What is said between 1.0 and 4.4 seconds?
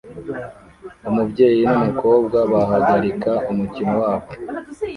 Umubyeyi numukobwa bahagarika umukino wabo